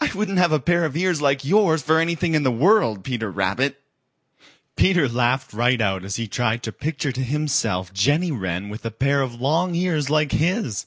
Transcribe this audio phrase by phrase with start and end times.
[0.00, 3.30] I wouldn't have a pair of ears like yours for anything in the world, Peter
[3.30, 3.82] Rabbit."
[4.76, 8.90] Peter laughed right out as he tried to picture to himself Jenny Wren with a
[8.90, 10.86] pair of long ears like his.